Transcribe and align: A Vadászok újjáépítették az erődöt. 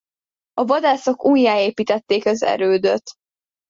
A 0.53 0.65
Vadászok 0.65 1.25
újjáépítették 1.25 2.25
az 2.25 2.43
erődöt. 2.43 3.11